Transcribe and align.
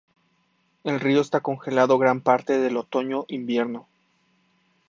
El 0.83 0.99
río 0.99 1.21
está 1.21 1.41
congelado 1.41 1.99
gran 1.99 2.21
parte 2.21 2.57
del 2.57 2.77
otoño-invierno. 2.77 3.87